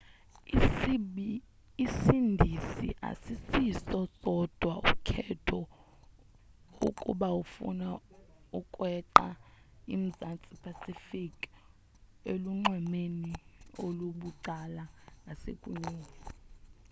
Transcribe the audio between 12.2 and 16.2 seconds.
elunxwemeni olubucala ngasekunene